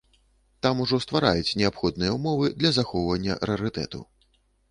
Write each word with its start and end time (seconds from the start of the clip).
Там 0.65 0.79
ужо 0.85 0.97
ствараюць 1.03 1.57
неабходныя 1.61 2.15
ўмовы 2.17 2.49
для 2.63 2.71
захоўвання 2.79 3.37
рарытэту. 3.51 3.99